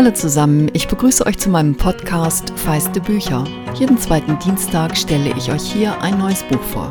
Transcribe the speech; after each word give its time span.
Hallo 0.00 0.12
zusammen, 0.12 0.70
ich 0.72 0.88
begrüße 0.88 1.26
euch 1.26 1.36
zu 1.36 1.50
meinem 1.50 1.76
Podcast 1.76 2.58
Feiste 2.58 3.02
Bücher. 3.02 3.44
Jeden 3.74 3.98
zweiten 3.98 4.38
Dienstag 4.38 4.96
stelle 4.96 5.36
ich 5.36 5.52
euch 5.52 5.70
hier 5.70 6.00
ein 6.00 6.16
neues 6.16 6.42
Buch 6.44 6.62
vor. 6.62 6.90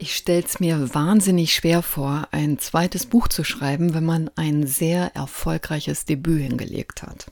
Ich 0.00 0.16
stelle 0.16 0.42
es 0.42 0.58
mir 0.58 0.92
wahnsinnig 0.92 1.54
schwer 1.54 1.82
vor, 1.82 2.26
ein 2.32 2.58
zweites 2.58 3.06
Buch 3.06 3.28
zu 3.28 3.44
schreiben, 3.44 3.94
wenn 3.94 4.04
man 4.04 4.28
ein 4.34 4.66
sehr 4.66 5.14
erfolgreiches 5.14 6.04
Debüt 6.04 6.42
hingelegt 6.42 7.04
hat. 7.04 7.26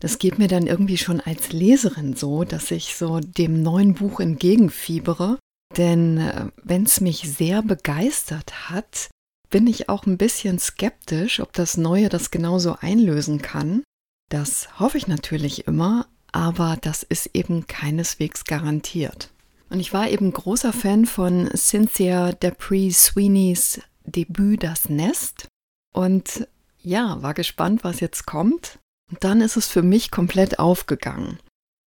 Das 0.00 0.18
geht 0.18 0.40
mir 0.40 0.48
dann 0.48 0.66
irgendwie 0.66 0.98
schon 0.98 1.20
als 1.20 1.52
Leserin 1.52 2.16
so, 2.16 2.42
dass 2.42 2.72
ich 2.72 2.96
so 2.96 3.20
dem 3.20 3.62
neuen 3.62 3.94
Buch 3.94 4.18
entgegenfiebere. 4.18 5.38
Denn 5.76 6.18
äh, 6.18 6.46
wenn 6.64 6.82
es 6.82 7.00
mich 7.00 7.32
sehr 7.32 7.62
begeistert 7.62 8.68
hat, 8.68 9.10
bin 9.52 9.66
ich 9.68 9.88
auch 9.88 10.06
ein 10.06 10.16
bisschen 10.16 10.58
skeptisch, 10.58 11.38
ob 11.38 11.52
das 11.52 11.76
Neue 11.76 12.08
das 12.08 12.32
genauso 12.32 12.76
einlösen 12.80 13.42
kann. 13.42 13.84
Das 14.30 14.80
hoffe 14.80 14.96
ich 14.96 15.06
natürlich 15.06 15.68
immer, 15.68 16.08
aber 16.32 16.78
das 16.80 17.02
ist 17.02 17.30
eben 17.34 17.66
keineswegs 17.66 18.44
garantiert. 18.44 19.30
Und 19.68 19.78
ich 19.78 19.92
war 19.92 20.08
eben 20.08 20.32
großer 20.32 20.72
Fan 20.72 21.06
von 21.06 21.50
Cynthia 21.54 22.32
Dupree 22.32 22.90
Sweeneys 22.90 23.80
Debüt 24.04 24.62
Das 24.62 24.88
Nest 24.88 25.48
und 25.94 26.48
ja, 26.82 27.22
war 27.22 27.34
gespannt, 27.34 27.84
was 27.84 28.00
jetzt 28.00 28.26
kommt. 28.26 28.78
Und 29.10 29.22
dann 29.22 29.42
ist 29.42 29.56
es 29.56 29.68
für 29.68 29.82
mich 29.82 30.10
komplett 30.10 30.58
aufgegangen. 30.58 31.38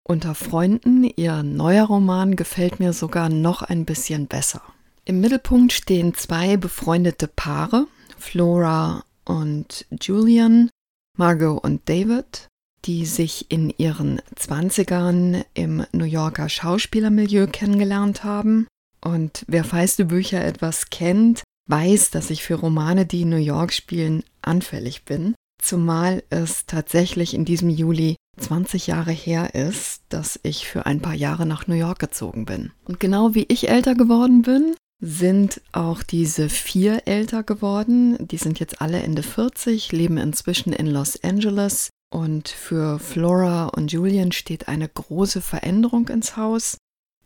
Unter 0.03 0.35
Freunden, 0.35 1.03
ihr 1.03 1.41
neuer 1.41 1.85
Roman 1.85 2.35
gefällt 2.35 2.79
mir 2.79 2.93
sogar 2.93 3.29
noch 3.29 3.63
ein 3.63 3.85
bisschen 3.85 4.27
besser. 4.27 4.61
Im 5.07 5.21
Mittelpunkt 5.21 5.71
stehen 5.71 6.15
zwei 6.15 6.57
befreundete 6.57 7.27
Paare, 7.27 7.85
Flora 8.17 9.05
und 9.23 9.85
Julian, 10.01 10.71
Margot 11.15 11.63
und 11.63 11.87
David, 11.87 12.47
die 12.85 13.05
sich 13.05 13.51
in 13.51 13.71
ihren 13.77 14.19
Zwanzigern 14.35 15.43
im 15.53 15.85
New 15.91 16.05
Yorker 16.05 16.49
Schauspielermilieu 16.49 17.45
kennengelernt 17.45 18.23
haben. 18.23 18.65
Und 18.99 19.45
wer 19.47 19.63
feiste 19.63 20.05
Bücher 20.05 20.43
etwas 20.43 20.89
kennt, 20.89 21.43
weiß, 21.69 22.09
dass 22.09 22.31
ich 22.31 22.41
für 22.41 22.55
Romane, 22.55 23.05
die 23.05 23.21
in 23.21 23.29
New 23.29 23.37
York 23.37 23.73
spielen, 23.73 24.23
anfällig 24.41 25.05
bin. 25.05 25.35
Zumal 25.61 26.23
es 26.31 26.65
tatsächlich 26.65 27.35
in 27.35 27.45
diesem 27.45 27.69
Juli 27.69 28.15
20 28.39 28.87
Jahre 28.87 29.11
her 29.11 29.53
ist, 29.53 30.01
dass 30.09 30.39
ich 30.41 30.67
für 30.67 30.87
ein 30.87 30.99
paar 30.99 31.13
Jahre 31.13 31.45
nach 31.45 31.67
New 31.67 31.75
York 31.75 31.99
gezogen 31.99 32.45
bin. 32.45 32.71
Und 32.85 32.99
genau 32.99 33.35
wie 33.35 33.45
ich 33.47 33.69
älter 33.69 33.93
geworden 33.93 34.41
bin, 34.41 34.75
sind 35.05 35.61
auch 35.71 36.01
diese 36.01 36.49
vier 36.49 37.03
älter 37.05 37.43
geworden. 37.43 38.17
Die 38.27 38.37
sind 38.37 38.59
jetzt 38.59 38.81
alle 38.81 39.03
Ende 39.03 39.21
40, 39.21 39.91
leben 39.91 40.17
inzwischen 40.17 40.73
in 40.73 40.87
Los 40.87 41.23
Angeles. 41.23 41.91
Und 42.11 42.49
für 42.49 42.97
Flora 42.97 43.67
und 43.67 43.91
Julian 43.91 44.31
steht 44.31 44.67
eine 44.67 44.89
große 44.89 45.41
Veränderung 45.41 46.07
ins 46.07 46.37
Haus, 46.37 46.77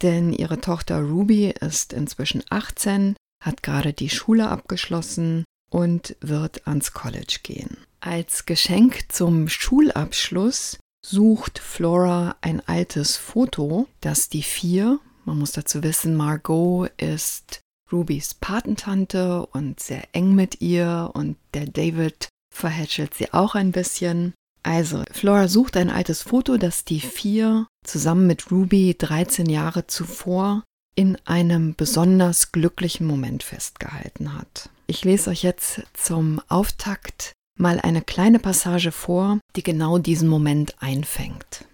denn 0.02 0.34
ihre 0.34 0.60
Tochter 0.60 1.00
Ruby 1.00 1.52
ist 1.52 1.94
inzwischen 1.94 2.44
18, 2.50 3.16
hat 3.44 3.64
gerade 3.64 3.94
die 3.94 4.10
Schule 4.10 4.50
abgeschlossen 4.50 5.46
und 5.70 6.18
wird 6.20 6.68
ans 6.68 6.92
College 6.92 7.40
gehen. 7.44 7.78
Als 8.02 8.46
Geschenk 8.46 9.06
zum 9.10 9.48
Schulabschluss 9.48 10.80
sucht 11.06 11.60
Flora 11.60 12.36
ein 12.42 12.62
altes 12.68 13.16
Foto, 13.16 13.88
das 14.02 14.28
die 14.28 14.44
vier, 14.44 15.00
man 15.24 15.38
muss 15.38 15.52
dazu 15.52 15.84
wissen, 15.84 16.16
Margot 16.16 16.90
ist 16.98 17.62
Rubys 17.92 18.34
Patentante 18.34 19.46
und 19.48 19.80
sehr 19.80 20.04
eng 20.14 20.36
mit 20.36 20.62
ihr 20.62 21.12
und 21.14 21.38
der 21.54 21.66
David 21.66 22.30
verhätschelt 22.54 23.14
sie 23.14 23.34
auch 23.34 23.56
ein 23.56 23.72
bisschen. 23.72 24.34
Also, 24.64 25.04
Flora 25.12 25.48
sucht 25.48 25.78
ein 25.78 25.90
altes 25.90 26.24
Foto, 26.24 26.58
das 26.58 26.84
die 26.84 27.00
vier 27.00 27.68
zusammen 27.86 28.28
mit 28.28 28.52
Ruby 28.52 28.96
13 28.98 29.48
Jahre 29.48 29.88
zuvor 29.88 30.64
in 30.96 31.18
einem 31.26 31.76
besonders 31.76 32.52
glücklichen 32.52 33.08
Moment 33.08 33.44
festgehalten 33.44 34.38
hat. 34.38 34.70
Ich 34.88 35.06
lese 35.06 35.30
euch 35.30 35.44
jetzt 35.44 35.84
zum 35.94 36.42
Auftakt 36.50 37.34
mal 37.58 37.80
eine 37.80 38.02
kleine 38.02 38.40
Passage 38.40 38.92
vor, 38.92 39.40
die 39.56 39.64
genau 39.64 39.98
diesen 39.98 40.28
Moment 40.28 40.76
einfängt. 40.80 41.66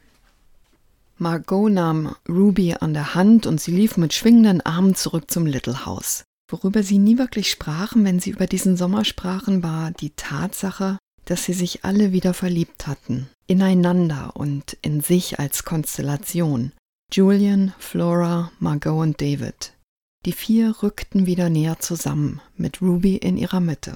Margot 1.17 1.71
nahm 1.71 2.15
Ruby 2.27 2.73
an 2.73 2.93
der 2.93 3.15
Hand 3.15 3.45
und 3.47 3.61
sie 3.61 3.71
lief 3.71 3.95
mit 3.95 4.13
schwingenden 4.13 4.61
Armen 4.61 4.95
zurück 4.95 5.31
zum 5.31 5.45
Little 5.45 5.85
House. 5.85 6.25
Worüber 6.51 6.83
sie 6.83 6.97
nie 6.97 7.17
wirklich 7.17 7.49
sprachen, 7.49 8.03
wenn 8.03 8.19
sie 8.19 8.31
über 8.31 8.47
diesen 8.47 8.75
Sommer 8.75 9.05
sprachen, 9.05 9.63
war 9.63 9.91
die 9.91 10.11
Tatsache, 10.11 10.97
dass 11.23 11.45
sie 11.45 11.53
sich 11.53 11.85
alle 11.85 12.11
wieder 12.11 12.33
verliebt 12.33 12.85
hatten, 12.85 13.29
ineinander 13.47 14.31
und 14.35 14.77
in 14.81 15.01
sich 15.01 15.39
als 15.39 15.63
Konstellation. 15.63 16.71
Julian, 17.13 17.73
Flora, 17.79 18.51
Margot 18.59 19.01
und 19.01 19.21
David. 19.21 19.73
Die 20.25 20.33
vier 20.33 20.75
rückten 20.83 21.25
wieder 21.25 21.49
näher 21.49 21.79
zusammen, 21.79 22.41
mit 22.57 22.81
Ruby 22.81 23.15
in 23.15 23.37
ihrer 23.37 23.59
Mitte. 23.59 23.95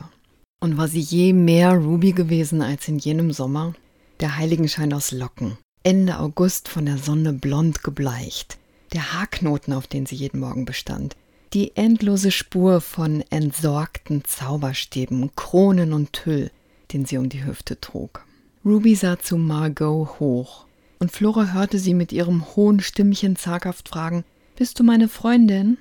Und 0.61 0.77
war 0.77 0.87
sie 0.87 0.99
je 0.99 1.33
mehr 1.33 1.73
Ruby 1.73 2.13
gewesen 2.13 2.61
als 2.61 2.87
in 2.87 2.97
jenem 2.97 3.31
Sommer? 3.31 3.73
Der 4.19 4.37
Heiligenschein 4.37 4.93
aus 4.93 5.11
Locken, 5.11 5.57
Ende 5.83 6.19
August 6.19 6.67
von 6.67 6.85
der 6.85 6.97
Sonne 6.97 7.31
blond 7.31 7.83
gebleicht, 7.83 8.57
der 8.91 9.13
Haarknoten, 9.13 9.73
auf 9.73 9.87
den 9.87 10.05
sie 10.05 10.15
jeden 10.15 10.41
Morgen 10.41 10.65
bestand, 10.65 11.15
die 11.53 11.77
endlose 11.77 12.31
Spur 12.31 12.81
von 12.81 13.23
entsorgten 13.29 14.25
Zauberstäben, 14.25 15.31
Kronen 15.37 15.93
und 15.93 16.11
Tüll, 16.11 16.51
den 16.91 17.05
sie 17.05 17.17
um 17.17 17.29
die 17.29 17.45
Hüfte 17.45 17.79
trug. 17.79 18.25
Ruby 18.65 18.93
sah 18.93 19.19
zu 19.19 19.37
Margot 19.37 20.19
hoch, 20.19 20.65
und 20.99 21.13
Flora 21.13 21.53
hörte 21.53 21.79
sie 21.79 21.93
mit 21.93 22.11
ihrem 22.11 22.45
hohen 22.57 22.81
Stimmchen 22.81 23.37
zaghaft 23.37 23.87
fragen, 23.87 24.25
Bist 24.57 24.79
du 24.79 24.83
meine 24.83 25.07
Freundin? 25.07 25.77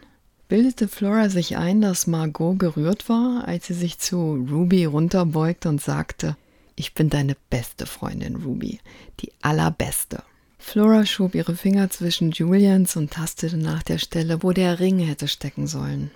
Bildete 0.46 0.86
Flora 0.86 1.28
sich 1.28 1.56
ein, 1.56 1.80
dass 1.80 2.06
Margot 2.06 2.56
gerührt 2.56 3.08
war, 3.08 3.48
als 3.48 3.66
sie 3.66 3.74
sich 3.74 3.98
zu 3.98 4.46
Ruby 4.48 4.84
runterbeugte 4.84 5.68
und 5.68 5.82
sagte, 5.82 6.36
ich 6.78 6.94
bin 6.94 7.10
deine 7.10 7.36
beste 7.50 7.86
Freundin, 7.86 8.36
Ruby. 8.36 8.80
Die 9.20 9.32
allerbeste. 9.42 10.22
Flora 10.58 11.06
schob 11.06 11.34
ihre 11.34 11.56
Finger 11.56 11.90
zwischen 11.90 12.30
Julians 12.30 12.96
und 12.96 13.10
tastete 13.10 13.56
nach 13.56 13.82
der 13.82 13.98
Stelle, 13.98 14.42
wo 14.42 14.52
der 14.52 14.78
Ring 14.80 14.98
hätte 14.98 15.28
stecken 15.28 15.66
sollen. 15.66 16.10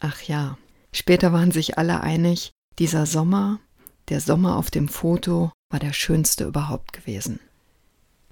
Ach 0.00 0.22
ja, 0.22 0.58
später 0.92 1.32
waren 1.32 1.52
sich 1.52 1.78
alle 1.78 2.00
einig, 2.00 2.50
dieser 2.78 3.06
Sommer, 3.06 3.60
der 4.08 4.20
Sommer 4.20 4.56
auf 4.56 4.70
dem 4.70 4.88
Foto, 4.88 5.52
war 5.70 5.80
der 5.80 5.92
schönste 5.92 6.44
überhaupt 6.44 6.92
gewesen. 6.92 7.40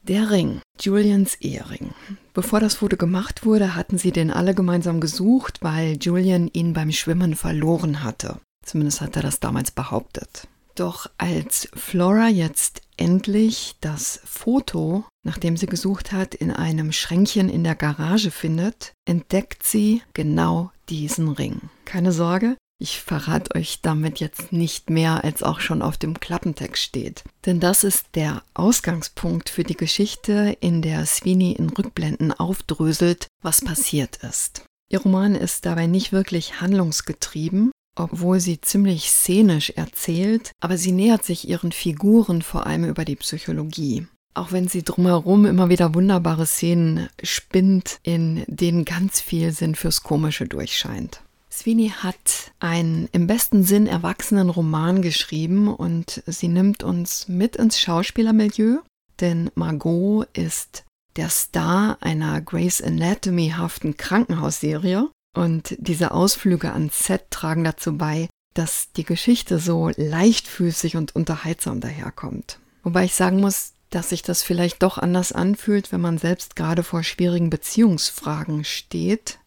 Der 0.02 0.30
Ring, 0.30 0.60
Julians 0.80 1.34
Ehering. 1.36 1.92
Bevor 2.32 2.60
das 2.60 2.76
Foto 2.76 2.96
gemacht 2.96 3.44
wurde, 3.44 3.74
hatten 3.74 3.98
sie 3.98 4.10
den 4.10 4.30
alle 4.30 4.54
gemeinsam 4.54 5.00
gesucht, 5.00 5.58
weil 5.60 5.98
Julian 6.00 6.48
ihn 6.52 6.72
beim 6.72 6.92
Schwimmen 6.92 7.36
verloren 7.36 8.02
hatte. 8.02 8.40
Zumindest 8.64 9.00
hat 9.00 9.16
er 9.16 9.22
das 9.22 9.40
damals 9.40 9.70
behauptet. 9.70 10.48
Doch 10.78 11.10
als 11.18 11.68
Flora 11.74 12.28
jetzt 12.28 12.82
endlich 12.96 13.74
das 13.80 14.20
Foto, 14.24 15.04
nachdem 15.24 15.56
sie 15.56 15.66
gesucht 15.66 16.12
hat, 16.12 16.36
in 16.36 16.52
einem 16.52 16.92
Schränkchen 16.92 17.48
in 17.48 17.64
der 17.64 17.74
Garage 17.74 18.30
findet, 18.30 18.92
entdeckt 19.04 19.64
sie 19.64 20.02
genau 20.12 20.70
diesen 20.88 21.30
Ring. 21.30 21.62
Keine 21.84 22.12
Sorge, 22.12 22.56
ich 22.80 23.00
verrate 23.00 23.56
euch 23.56 23.80
damit 23.82 24.20
jetzt 24.20 24.52
nicht 24.52 24.88
mehr, 24.88 25.24
als 25.24 25.42
auch 25.42 25.58
schon 25.58 25.82
auf 25.82 25.96
dem 25.96 26.20
Klappentext 26.20 26.80
steht. 26.80 27.24
Denn 27.44 27.58
das 27.58 27.82
ist 27.82 28.06
der 28.14 28.44
Ausgangspunkt 28.54 29.48
für 29.48 29.64
die 29.64 29.76
Geschichte, 29.76 30.56
in 30.60 30.80
der 30.80 31.06
Sweeney 31.06 31.52
in 31.52 31.70
Rückblenden 31.70 32.32
aufdröselt, 32.32 33.26
was 33.42 33.62
passiert 33.62 34.18
ist. 34.18 34.64
Ihr 34.92 35.00
Roman 35.00 35.34
ist 35.34 35.66
dabei 35.66 35.88
nicht 35.88 36.12
wirklich 36.12 36.60
handlungsgetrieben, 36.60 37.72
obwohl 37.98 38.40
sie 38.40 38.60
ziemlich 38.60 39.10
szenisch 39.10 39.70
erzählt, 39.70 40.52
aber 40.60 40.76
sie 40.78 40.92
nähert 40.92 41.24
sich 41.24 41.48
ihren 41.48 41.72
Figuren 41.72 42.42
vor 42.42 42.66
allem 42.66 42.84
über 42.84 43.04
die 43.04 43.16
Psychologie. 43.16 44.06
Auch 44.34 44.52
wenn 44.52 44.68
sie 44.68 44.82
drumherum 44.82 45.46
immer 45.46 45.68
wieder 45.68 45.94
wunderbare 45.94 46.46
Szenen 46.46 47.08
spinnt, 47.22 47.98
in 48.02 48.44
denen 48.46 48.84
ganz 48.84 49.20
viel 49.20 49.52
Sinn 49.52 49.74
fürs 49.74 50.02
Komische 50.02 50.46
durchscheint. 50.46 51.22
Sweeney 51.50 51.88
hat 51.88 52.52
einen 52.60 53.08
im 53.10 53.26
besten 53.26 53.64
Sinn 53.64 53.88
erwachsenen 53.88 54.48
Roman 54.48 55.02
geschrieben 55.02 55.66
und 55.74 56.22
sie 56.26 56.46
nimmt 56.46 56.84
uns 56.84 57.26
mit 57.26 57.56
ins 57.56 57.80
Schauspielermilieu, 57.80 58.78
denn 59.18 59.50
Margot 59.56 60.28
ist 60.34 60.84
der 61.16 61.30
Star 61.30 61.98
einer 62.00 62.40
Grace 62.40 62.80
Anatomy-haften 62.80 63.96
Krankenhausserie 63.96 65.08
und 65.38 65.76
diese 65.78 66.10
Ausflüge 66.10 66.72
ans 66.72 67.04
Set 67.04 67.30
tragen 67.30 67.64
dazu 67.64 67.96
bei, 67.96 68.28
dass 68.54 68.90
die 68.92 69.04
Geschichte 69.04 69.60
so 69.60 69.90
leichtfüßig 69.96 70.96
und 70.96 71.14
unterhaltsam 71.14 71.80
daherkommt. 71.80 72.58
Wobei 72.82 73.04
ich 73.04 73.14
sagen 73.14 73.40
muss, 73.40 73.72
dass 73.90 74.08
sich 74.08 74.22
das 74.22 74.42
vielleicht 74.42 74.82
doch 74.82 74.98
anders 74.98 75.32
anfühlt, 75.32 75.92
wenn 75.92 76.00
man 76.00 76.18
selbst 76.18 76.56
gerade 76.56 76.82
vor 76.82 77.04
schwierigen 77.04 77.50
Beziehungsfragen 77.50 78.64
steht. 78.64 79.38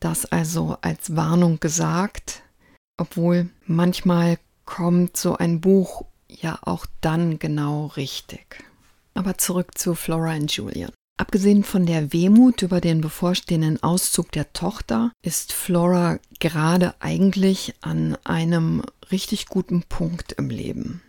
Das 0.00 0.26
also 0.26 0.76
als 0.82 1.16
Warnung 1.16 1.60
gesagt, 1.60 2.42
obwohl 2.98 3.48
manchmal 3.66 4.38
kommt 4.66 5.16
so 5.16 5.36
ein 5.36 5.60
Buch 5.62 6.04
ja 6.28 6.58
auch 6.60 6.84
dann 7.00 7.38
genau 7.38 7.86
richtig. 7.86 8.64
Aber 9.14 9.38
zurück 9.38 9.78
zu 9.78 9.94
Flora 9.94 10.34
und 10.34 10.52
Julian. 10.52 10.92
Abgesehen 11.18 11.64
von 11.64 11.84
der 11.84 12.12
Wehmut 12.12 12.62
über 12.62 12.80
den 12.80 13.00
bevorstehenden 13.00 13.82
Auszug 13.82 14.30
der 14.30 14.52
Tochter 14.52 15.10
ist 15.20 15.52
Flora 15.52 16.20
gerade 16.38 16.94
eigentlich 17.00 17.74
an 17.80 18.16
einem 18.22 18.82
richtig 19.10 19.46
guten 19.46 19.82
Punkt 19.82 20.32
im 20.32 20.48
Leben. 20.48 21.02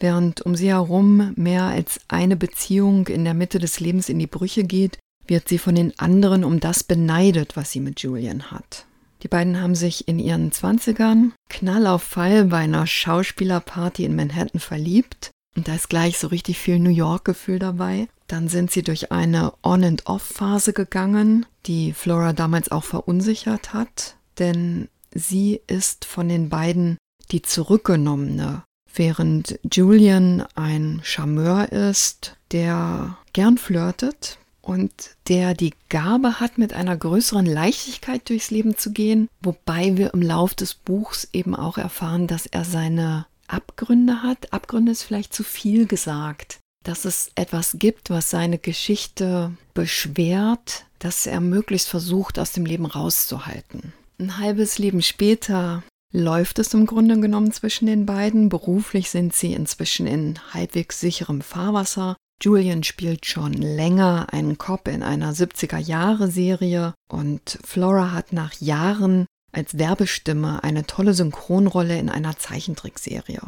Während 0.00 0.40
um 0.40 0.56
sie 0.56 0.70
herum 0.70 1.32
mehr 1.36 1.62
als 1.62 2.00
eine 2.08 2.36
Beziehung 2.36 3.06
in 3.06 3.24
der 3.24 3.34
Mitte 3.34 3.60
des 3.60 3.78
Lebens 3.78 4.08
in 4.08 4.18
die 4.18 4.26
Brüche 4.26 4.64
geht, 4.64 4.98
wird 5.28 5.48
sie 5.48 5.58
von 5.58 5.76
den 5.76 5.96
anderen 5.96 6.42
um 6.42 6.58
das 6.58 6.82
beneidet, 6.82 7.56
was 7.56 7.70
sie 7.70 7.78
mit 7.78 8.00
Julian 8.00 8.50
hat. 8.50 8.86
Die 9.22 9.28
beiden 9.28 9.60
haben 9.60 9.76
sich 9.76 10.08
in 10.08 10.18
ihren 10.18 10.50
Zwanzigern 10.50 11.32
knall 11.48 11.86
auf 11.86 12.02
Fall 12.02 12.46
bei 12.46 12.58
einer 12.58 12.88
Schauspielerparty 12.88 14.04
in 14.04 14.16
Manhattan 14.16 14.60
verliebt. 14.60 15.30
Und 15.56 15.68
da 15.68 15.76
ist 15.76 15.88
gleich 15.88 16.18
so 16.18 16.26
richtig 16.26 16.58
viel 16.58 16.80
New 16.80 16.90
York-Gefühl 16.90 17.60
dabei. 17.60 18.08
Dann 18.32 18.48
sind 18.48 18.70
sie 18.70 18.82
durch 18.82 19.12
eine 19.12 19.52
On-and-Off-Phase 19.62 20.72
gegangen, 20.72 21.44
die 21.66 21.92
Flora 21.92 22.32
damals 22.32 22.72
auch 22.72 22.84
verunsichert 22.84 23.74
hat, 23.74 24.16
denn 24.38 24.88
sie 25.14 25.60
ist 25.66 26.06
von 26.06 26.30
den 26.30 26.48
beiden 26.48 26.96
die 27.30 27.42
zurückgenommene, 27.42 28.62
während 28.94 29.60
Julian 29.70 30.46
ein 30.54 31.02
Charmeur 31.04 31.72
ist, 31.72 32.38
der 32.52 33.18
gern 33.34 33.58
flirtet, 33.58 34.38
und 34.62 34.92
der 35.28 35.52
die 35.52 35.74
Gabe 35.90 36.40
hat, 36.40 36.56
mit 36.56 36.72
einer 36.72 36.96
größeren 36.96 37.44
Leichtigkeit 37.44 38.30
durchs 38.30 38.50
Leben 38.50 38.78
zu 38.78 38.92
gehen, 38.92 39.28
wobei 39.42 39.98
wir 39.98 40.14
im 40.14 40.22
Lauf 40.22 40.54
des 40.54 40.72
Buchs 40.72 41.28
eben 41.34 41.54
auch 41.54 41.76
erfahren, 41.76 42.28
dass 42.28 42.46
er 42.46 42.64
seine 42.64 43.26
Abgründe 43.46 44.22
hat. 44.22 44.54
Abgründe 44.54 44.92
ist 44.92 45.02
vielleicht 45.02 45.34
zu 45.34 45.44
viel 45.44 45.86
gesagt. 45.86 46.61
Dass 46.82 47.04
es 47.04 47.30
etwas 47.34 47.76
gibt, 47.78 48.10
was 48.10 48.30
seine 48.30 48.58
Geschichte 48.58 49.52
beschwert, 49.74 50.84
dass 50.98 51.26
er 51.26 51.40
möglichst 51.40 51.88
versucht, 51.88 52.38
aus 52.38 52.52
dem 52.52 52.66
Leben 52.66 52.86
rauszuhalten. 52.86 53.92
Ein 54.18 54.38
halbes 54.38 54.78
Leben 54.78 55.02
später 55.02 55.82
läuft 56.12 56.58
es 56.58 56.74
im 56.74 56.86
Grunde 56.86 57.18
genommen 57.18 57.52
zwischen 57.52 57.86
den 57.86 58.06
beiden. 58.06 58.48
Beruflich 58.48 59.10
sind 59.10 59.34
sie 59.34 59.54
inzwischen 59.54 60.06
in 60.06 60.38
halbwegs 60.52 61.00
sicherem 61.00 61.40
Fahrwasser. 61.40 62.16
Julian 62.42 62.82
spielt 62.82 63.26
schon 63.26 63.52
länger 63.52 64.26
einen 64.32 64.58
Cop 64.58 64.88
in 64.88 65.02
einer 65.02 65.32
70er-Jahre-Serie 65.32 66.94
und 67.08 67.58
Flora 67.64 68.12
hat 68.12 68.32
nach 68.32 68.52
Jahren 68.60 69.26
als 69.52 69.78
Werbestimme 69.78 70.64
eine 70.64 70.84
tolle 70.84 71.14
Synchronrolle 71.14 71.98
in 71.98 72.08
einer 72.08 72.36
Zeichentrickserie. 72.36 73.40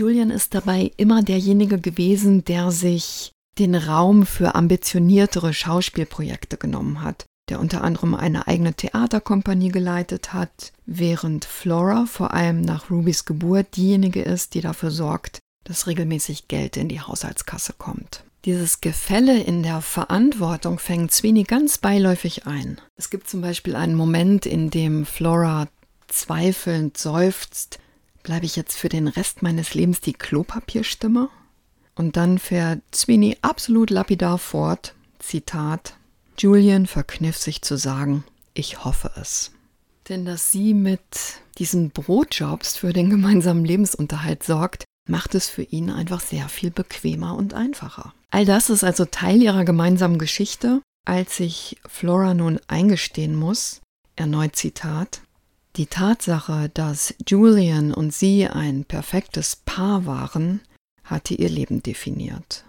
Julian 0.00 0.30
ist 0.30 0.54
dabei 0.54 0.92
immer 0.96 1.22
derjenige 1.22 1.78
gewesen, 1.78 2.42
der 2.42 2.70
sich 2.70 3.32
den 3.58 3.74
Raum 3.74 4.24
für 4.24 4.54
ambitioniertere 4.54 5.52
Schauspielprojekte 5.52 6.56
genommen 6.56 7.02
hat, 7.02 7.26
der 7.50 7.60
unter 7.60 7.84
anderem 7.84 8.14
eine 8.14 8.46
eigene 8.48 8.72
Theaterkompanie 8.72 9.68
geleitet 9.68 10.32
hat, 10.32 10.72
während 10.86 11.44
Flora 11.44 12.06
vor 12.06 12.32
allem 12.32 12.62
nach 12.62 12.90
Rubys 12.90 13.26
Geburt 13.26 13.76
diejenige 13.76 14.22
ist, 14.22 14.54
die 14.54 14.62
dafür 14.62 14.90
sorgt, 14.90 15.40
dass 15.64 15.86
regelmäßig 15.86 16.48
Geld 16.48 16.78
in 16.78 16.88
die 16.88 17.02
Haushaltskasse 17.02 17.74
kommt. 17.76 18.24
Dieses 18.46 18.80
Gefälle 18.80 19.42
in 19.42 19.62
der 19.62 19.82
Verantwortung 19.82 20.78
fängt 20.78 21.12
Sweeney 21.12 21.42
ganz 21.42 21.76
beiläufig 21.76 22.46
ein. 22.46 22.80
Es 22.96 23.10
gibt 23.10 23.28
zum 23.28 23.42
Beispiel 23.42 23.76
einen 23.76 23.96
Moment, 23.96 24.46
in 24.46 24.70
dem 24.70 25.04
Flora 25.04 25.68
zweifelnd 26.08 26.96
seufzt, 26.96 27.79
bleibe 28.22 28.46
ich 28.46 28.56
jetzt 28.56 28.76
für 28.76 28.88
den 28.88 29.08
Rest 29.08 29.42
meines 29.42 29.74
Lebens 29.74 30.00
die 30.00 30.12
Klopapierstimme? 30.12 31.28
Und 31.94 32.16
dann 32.16 32.38
fährt 32.38 32.80
Sweeney 32.94 33.38
absolut 33.42 33.90
lapidar 33.90 34.38
fort, 34.38 34.94
Zitat, 35.18 35.94
Julian 36.38 36.86
verkniff 36.86 37.36
sich 37.36 37.60
zu 37.60 37.76
sagen, 37.76 38.24
ich 38.54 38.84
hoffe 38.84 39.10
es. 39.20 39.52
Denn 40.08 40.24
dass 40.24 40.50
sie 40.50 40.72
mit 40.72 41.00
diesen 41.58 41.90
Brotjobs 41.90 42.76
für 42.76 42.92
den 42.92 43.10
gemeinsamen 43.10 43.64
Lebensunterhalt 43.64 44.42
sorgt, 44.42 44.84
macht 45.06 45.34
es 45.34 45.48
für 45.48 45.62
ihn 45.62 45.90
einfach 45.90 46.20
sehr 46.20 46.48
viel 46.48 46.70
bequemer 46.70 47.36
und 47.36 47.52
einfacher. 47.52 48.14
All 48.30 48.44
das 48.44 48.70
ist 48.70 48.84
also 48.84 49.04
Teil 49.04 49.42
ihrer 49.42 49.64
gemeinsamen 49.64 50.18
Geschichte, 50.18 50.80
als 51.04 51.36
sich 51.36 51.76
Flora 51.86 52.32
nun 52.32 52.60
eingestehen 52.68 53.34
muss, 53.34 53.80
erneut 54.16 54.56
Zitat, 54.56 55.20
die 55.76 55.86
Tatsache, 55.86 56.70
dass 56.72 57.14
Julian 57.26 57.94
und 57.94 58.12
sie 58.12 58.46
ein 58.46 58.84
perfektes 58.84 59.56
Paar 59.56 60.06
waren, 60.06 60.60
hatte 61.04 61.34
ihr 61.34 61.48
Leben 61.48 61.82
definiert. 61.82 62.64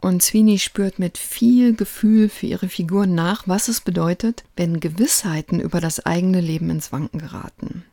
Und 0.00 0.22
Sweeney 0.22 0.58
spürt 0.58 0.98
mit 0.98 1.16
viel 1.16 1.74
Gefühl 1.74 2.28
für 2.28 2.46
ihre 2.46 2.68
Figur 2.68 3.06
nach, 3.06 3.48
was 3.48 3.68
es 3.68 3.80
bedeutet, 3.80 4.44
wenn 4.54 4.80
Gewissheiten 4.80 5.60
über 5.60 5.80
das 5.80 6.04
eigene 6.04 6.42
Leben 6.42 6.68
ins 6.68 6.92
Wanken 6.92 7.18
geraten. 7.18 7.84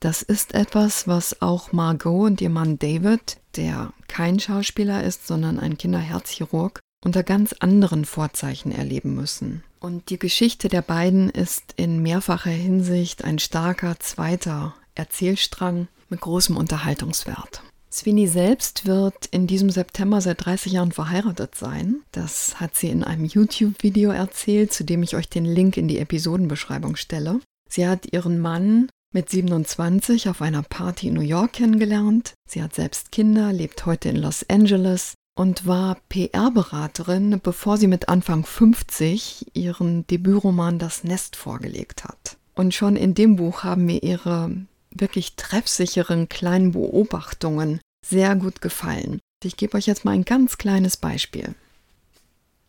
Das 0.00 0.22
ist 0.22 0.54
etwas, 0.54 1.06
was 1.08 1.42
auch 1.42 1.72
Margot 1.72 2.26
und 2.26 2.40
ihr 2.40 2.50
Mann 2.50 2.78
David, 2.78 3.38
der 3.56 3.92
kein 4.06 4.40
Schauspieler 4.40 5.04
ist, 5.04 5.26
sondern 5.26 5.58
ein 5.58 5.76
Kinderherzchirurg, 5.76 6.80
unter 7.04 7.22
ganz 7.22 7.52
anderen 7.58 8.04
Vorzeichen 8.04 8.72
erleben 8.72 9.14
müssen. 9.14 9.62
Und 9.80 10.10
die 10.10 10.18
Geschichte 10.18 10.68
der 10.68 10.82
beiden 10.82 11.30
ist 11.30 11.74
in 11.76 12.02
mehrfacher 12.02 12.50
Hinsicht 12.50 13.24
ein 13.24 13.38
starker 13.38 13.98
zweiter 14.00 14.74
Erzählstrang 14.94 15.88
mit 16.08 16.20
großem 16.20 16.56
Unterhaltungswert. 16.56 17.62
Sweeney 17.90 18.26
selbst 18.26 18.86
wird 18.86 19.26
in 19.26 19.46
diesem 19.46 19.70
September 19.70 20.20
seit 20.20 20.44
30 20.44 20.72
Jahren 20.72 20.92
verheiratet 20.92 21.54
sein. 21.54 22.02
Das 22.12 22.60
hat 22.60 22.76
sie 22.76 22.90
in 22.90 23.02
einem 23.02 23.24
YouTube-Video 23.24 24.10
erzählt, 24.10 24.72
zu 24.72 24.84
dem 24.84 25.02
ich 25.02 25.16
euch 25.16 25.28
den 25.28 25.44
Link 25.44 25.76
in 25.76 25.88
die 25.88 25.98
Episodenbeschreibung 25.98 26.96
stelle. 26.96 27.40
Sie 27.68 27.86
hat 27.86 28.12
ihren 28.12 28.38
Mann 28.38 28.88
mit 29.14 29.30
27 29.30 30.28
auf 30.28 30.42
einer 30.42 30.62
Party 30.62 31.08
in 31.08 31.14
New 31.14 31.22
York 31.22 31.54
kennengelernt. 31.54 32.34
Sie 32.46 32.62
hat 32.62 32.74
selbst 32.74 33.10
Kinder, 33.10 33.52
lebt 33.52 33.86
heute 33.86 34.10
in 34.10 34.16
Los 34.16 34.44
Angeles 34.48 35.14
und 35.38 35.68
war 35.68 35.98
PR-Beraterin, 36.08 37.38
bevor 37.40 37.76
sie 37.76 37.86
mit 37.86 38.08
Anfang 38.08 38.44
50 38.44 39.46
ihren 39.54 40.04
Debütroman 40.08 40.80
Das 40.80 41.04
Nest 41.04 41.36
vorgelegt 41.36 42.02
hat. 42.02 42.36
Und 42.56 42.74
schon 42.74 42.96
in 42.96 43.14
dem 43.14 43.36
Buch 43.36 43.62
haben 43.62 43.84
mir 43.84 44.02
ihre 44.02 44.50
wirklich 44.90 45.36
treffsicheren 45.36 46.28
kleinen 46.28 46.72
Beobachtungen 46.72 47.80
sehr 48.04 48.34
gut 48.34 48.60
gefallen. 48.60 49.20
Ich 49.44 49.56
gebe 49.56 49.76
euch 49.76 49.86
jetzt 49.86 50.04
mal 50.04 50.10
ein 50.10 50.24
ganz 50.24 50.58
kleines 50.58 50.96
Beispiel. 50.96 51.54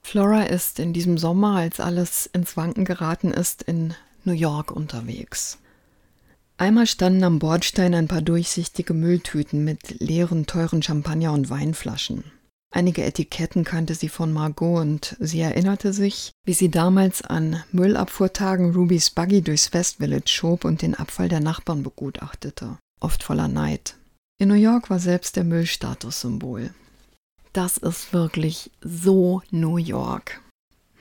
Flora 0.03 0.43
ist 0.43 0.79
in 0.79 0.93
diesem 0.93 1.17
Sommer, 1.17 1.55
als 1.55 1.79
alles 1.79 2.27
ins 2.27 2.55
Wanken 2.55 2.85
geraten 2.85 3.31
ist, 3.31 3.63
in 3.63 3.95
New 4.25 4.33
York 4.33 4.69
unterwegs. 4.69 5.57
Einmal 6.57 6.85
standen 6.85 7.23
am 7.23 7.39
Bordstein 7.39 7.95
ein 7.95 8.07
paar 8.07 8.21
durchsichtige 8.21 8.93
Mülltüten 8.93 9.63
mit 9.63 9.99
leeren, 9.99 10.45
teuren 10.45 10.83
Champagner- 10.83 11.33
und 11.33 11.49
Weinflaschen. 11.49 12.25
Einige 12.71 13.03
Etiketten 13.03 13.63
kannte 13.63 13.95
sie 13.95 14.09
von 14.09 14.31
Margot 14.31 14.79
und 14.79 15.17
sie 15.19 15.39
erinnerte 15.39 15.91
sich, 15.91 16.31
wie 16.45 16.53
sie 16.53 16.69
damals 16.69 17.23
an 17.23 17.63
Müllabfuhrtagen 17.71 18.75
Rubys 18.75 19.09
Buggy 19.09 19.41
durchs 19.41 19.73
West 19.73 19.97
Village 19.97 20.27
schob 20.29 20.65
und 20.65 20.83
den 20.83 20.93
Abfall 20.93 21.29
der 21.29 21.39
Nachbarn 21.39 21.81
begutachtete, 21.81 22.77
oft 22.99 23.23
voller 23.23 23.47
Neid. 23.47 23.95
In 24.39 24.49
New 24.49 24.55
York 24.55 24.89
war 24.89 24.99
selbst 24.99 25.35
der 25.35 25.43
Müll 25.43 25.65
Statussymbol. 25.65 26.73
Das 27.53 27.77
ist 27.77 28.13
wirklich 28.13 28.69
so 28.81 29.41
New 29.49 29.77
York. 29.77 30.39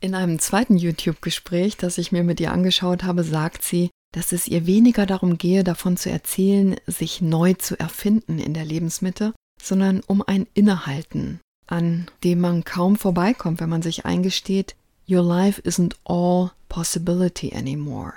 In 0.01 0.15
einem 0.15 0.39
zweiten 0.39 0.79
YouTube-Gespräch, 0.79 1.77
das 1.77 1.99
ich 1.99 2.13
mir 2.13 2.25
mit 2.25 2.41
ihr 2.41 2.53
angeschaut 2.53 3.05
habe, 3.05 3.25
sagt 3.25 3.63
sie, 3.63 3.91
dass 4.15 4.33
es 4.33 4.49
ihr 4.49 4.67
weniger 4.67 5.05
darum 5.05 5.37
gehe, 5.37 5.65
davon 5.65 5.99
zu 5.99 6.11
erzählen, 6.11 6.77
sich 6.87 7.21
neu 7.21 7.53
zu 7.55 7.79
erfinden 7.79 8.39
in 8.39 8.55
der 8.55 8.65
Lebensmitte, 8.65 9.35
sondern 9.61 10.01
um 10.07 10.23
ein 10.27 10.47
Innehalten, 10.55 11.41
an 11.69 12.11
dem 12.25 12.41
man 12.41 12.65
kaum 12.65 12.97
vorbeikommt, 12.97 13.61
wenn 13.61 13.69
man 13.69 13.83
sich 13.83 14.05
eingesteht, 14.05 14.75
Your 15.09 15.23
life 15.23 15.63
isn't 15.63 15.95
all 16.05 16.51
possibility 16.69 17.55
anymore. 17.55 18.13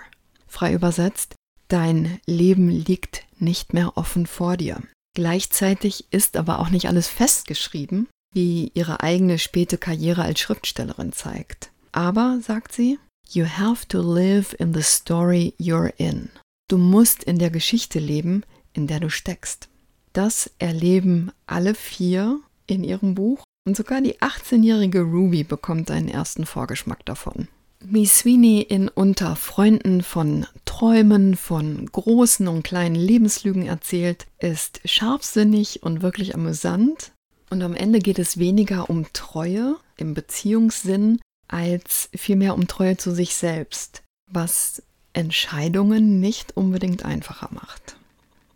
Frei 0.48 0.74
übersetzt, 0.74 1.36
dein 1.70 2.20
Leben 2.26 2.70
liegt 2.70 3.24
nicht 3.40 3.74
mehr 3.74 3.98
offen 3.98 4.26
vor 4.26 4.58
dir. 4.58 4.82
Gleichzeitig 5.16 6.06
ist 6.12 6.36
aber 6.36 6.60
auch 6.60 6.70
nicht 6.70 6.88
alles 6.88 7.08
festgeschrieben, 7.08 8.08
wie 8.34 8.72
ihre 8.74 9.02
eigene 9.02 9.40
späte 9.40 9.78
Karriere 9.78 10.24
als 10.24 10.40
Schriftstellerin 10.40 11.14
zeigt. 11.14 11.72
Aber, 11.92 12.40
sagt 12.42 12.74
sie, 12.74 13.00
You 13.30 13.46
have 13.46 13.88
to 13.88 14.02
live 14.02 14.54
in 14.60 14.74
the 14.74 14.82
story 14.82 15.54
you're 15.58 15.94
in. 15.98 16.30
Du 16.70 16.78
musst 16.78 17.24
in 17.24 17.40
der 17.40 17.50
Geschichte 17.50 18.00
leben, 18.00 18.44
in 18.74 18.88
der 18.88 19.00
du 19.00 19.10
steckst. 19.10 19.70
Das 20.14 20.52
erleben 20.60 21.32
alle 21.46 21.74
vier 21.74 22.42
in 22.72 22.84
ihrem 22.84 23.16
Buch 23.16 23.44
und 23.66 23.78
sogar 23.78 24.02
die 24.02 24.20
18-jährige 24.20 25.02
Ruby 25.02 25.44
bekommt 25.44 25.92
einen 25.92 26.08
ersten 26.08 26.46
Vorgeschmack 26.46 27.06
davon. 27.06 27.48
Miss 27.84 28.20
Sweeney 28.20 28.62
in 28.62 28.90
Unter 28.90 29.36
Freunden 29.36 30.04
von 30.04 30.46
Träumen, 30.66 31.36
von 31.36 31.88
großen 31.88 32.48
und 32.48 32.64
kleinen 32.64 32.96
Lebenslügen 32.96 33.66
erzählt, 33.66 34.28
ist 34.40 34.82
scharfsinnig 34.86 35.82
und 35.82 36.04
wirklich 36.04 36.36
amüsant. 36.36 37.12
Und 37.50 37.64
am 37.64 37.74
Ende 37.74 38.00
geht 38.00 38.20
es 38.20 38.38
weniger 38.38 38.90
um 38.90 39.08
Treue 39.14 39.76
im 39.98 40.14
Beziehungssinn, 40.14 41.20
als 41.48 42.10
vielmehr 42.16 42.54
um 42.54 42.68
Treue 42.68 42.98
zu 42.98 43.14
sich 43.14 43.36
selbst, 43.36 44.04
was 44.32 44.84
Entscheidungen 45.14 46.20
nicht 46.20 46.56
unbedingt 46.56 47.04
einfacher 47.04 47.50
macht. 47.52 47.98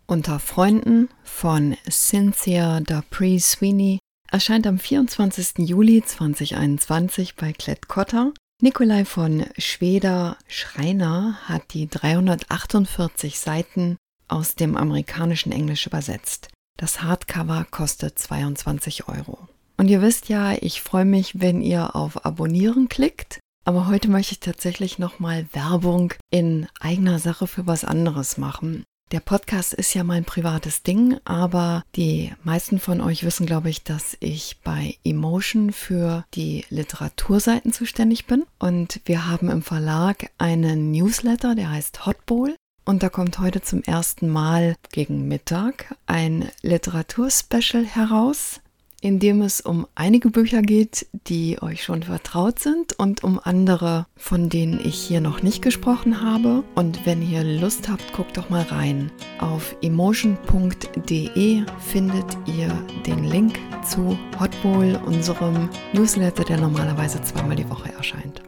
Unter 0.06 0.38
Freunden 0.38 1.08
von 1.24 1.76
Cynthia 1.90 2.80
Dupree 2.80 3.40
Sweeney 3.40 3.98
erscheint 4.36 4.66
am 4.66 4.78
24. 4.78 5.66
Juli 5.66 6.02
2021 6.04 7.36
bei 7.36 7.54
Klett 7.54 7.88
Cotta. 7.88 8.32
Nikolai 8.60 9.06
von 9.06 9.46
Schweder 9.56 10.36
Schreiner 10.46 11.38
hat 11.44 11.72
die 11.72 11.88
348 11.88 13.38
Seiten 13.38 13.96
aus 14.28 14.54
dem 14.54 14.76
amerikanischen 14.76 15.52
Englisch 15.52 15.86
übersetzt. 15.86 16.50
Das 16.76 17.02
Hardcover 17.02 17.66
kostet 17.70 18.18
22 18.18 19.08
Euro. 19.08 19.48
Und 19.78 19.88
ihr 19.88 20.02
wisst 20.02 20.28
ja, 20.28 20.52
ich 20.52 20.82
freue 20.82 21.06
mich, 21.06 21.40
wenn 21.40 21.62
ihr 21.62 21.96
auf 21.96 22.26
Abonnieren 22.26 22.90
klickt. 22.90 23.40
Aber 23.64 23.86
heute 23.86 24.08
möchte 24.10 24.32
ich 24.32 24.40
tatsächlich 24.40 24.98
nochmal 24.98 25.46
Werbung 25.54 26.12
in 26.28 26.68
eigener 26.78 27.20
Sache 27.20 27.46
für 27.46 27.66
was 27.66 27.86
anderes 27.86 28.36
machen. 28.36 28.84
Der 29.12 29.20
Podcast 29.20 29.72
ist 29.72 29.94
ja 29.94 30.02
mein 30.02 30.24
privates 30.24 30.82
Ding, 30.82 31.20
aber 31.24 31.84
die 31.94 32.32
meisten 32.42 32.80
von 32.80 33.00
euch 33.00 33.22
wissen, 33.22 33.46
glaube 33.46 33.70
ich, 33.70 33.84
dass 33.84 34.16
ich 34.18 34.58
bei 34.64 34.96
Emotion 35.04 35.72
für 35.72 36.24
die 36.34 36.64
Literaturseiten 36.70 37.72
zuständig 37.72 38.26
bin. 38.26 38.44
Und 38.58 39.00
wir 39.04 39.28
haben 39.28 39.48
im 39.48 39.62
Verlag 39.62 40.30
einen 40.38 40.90
Newsletter, 40.90 41.54
der 41.54 41.70
heißt 41.70 42.04
Hotbowl. 42.04 42.56
Und 42.84 43.04
da 43.04 43.08
kommt 43.08 43.38
heute 43.38 43.62
zum 43.62 43.84
ersten 43.84 44.28
Mal 44.28 44.74
gegen 44.90 45.28
Mittag 45.28 45.94
ein 46.06 46.48
Literaturspecial 46.62 47.84
heraus 47.84 48.60
in 49.06 49.20
dem 49.20 49.40
es 49.40 49.60
um 49.60 49.86
einige 49.94 50.30
Bücher 50.30 50.62
geht, 50.62 51.06
die 51.28 51.62
euch 51.62 51.84
schon 51.84 52.02
vertraut 52.02 52.58
sind 52.58 52.98
und 52.98 53.22
um 53.22 53.38
andere, 53.40 54.08
von 54.16 54.48
denen 54.48 54.80
ich 54.84 54.96
hier 54.96 55.20
noch 55.20 55.44
nicht 55.44 55.62
gesprochen 55.62 56.22
habe. 56.22 56.64
Und 56.74 57.06
wenn 57.06 57.22
ihr 57.22 57.44
Lust 57.44 57.88
habt, 57.88 58.12
guckt 58.12 58.36
doch 58.36 58.50
mal 58.50 58.64
rein. 58.64 59.12
Auf 59.38 59.76
emotion.de 59.80 61.62
findet 61.78 62.36
ihr 62.46 62.68
den 63.06 63.22
Link 63.22 63.60
zu 63.88 64.18
Hotbowl, 64.40 65.00
unserem 65.06 65.68
Newsletter, 65.92 66.42
der 66.42 66.58
normalerweise 66.58 67.22
zweimal 67.22 67.54
die 67.54 67.70
Woche 67.70 67.92
erscheint. 67.92 68.42